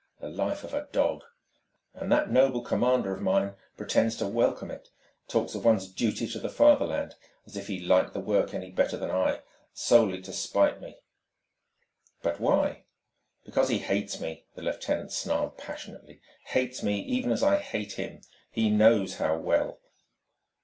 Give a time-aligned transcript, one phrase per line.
[0.19, 1.21] The life of a dog!
[1.93, 4.89] And that noble commander of mine pretends to welcome it,
[5.27, 7.13] talks of one's duty to the Fatherland
[7.45, 9.41] as if he liked the work any better than I!
[9.75, 10.97] solely to spite me!"
[12.23, 12.85] "But why?"
[13.45, 18.21] "Because he hates me," the lieutenant snarled passionately "hates me even as I hate him
[18.49, 19.81] he knows how well!"